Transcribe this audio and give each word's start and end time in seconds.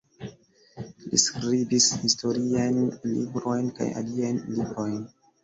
Li 1.11 1.19
skribis 1.23 1.89
historiajn 2.05 2.81
librojn 3.11 3.71
kaj 3.83 3.91
aliajn 4.03 4.43
librojn. 4.57 4.99